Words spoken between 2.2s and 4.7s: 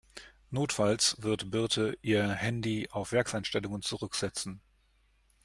Handy auf Werkseinstellungen zurücksetzen.